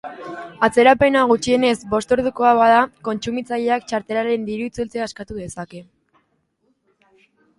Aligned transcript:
Atzerapena 0.67 1.19
gutxienez 1.31 1.73
bost 1.91 2.15
ordukoa 2.15 2.53
bada, 2.61 2.79
kontsumitzaileak 3.09 3.85
txartelaren 3.91 4.47
diru-itzultzea 4.49 5.05
eskatu 5.09 5.37
dezake. 5.43 5.83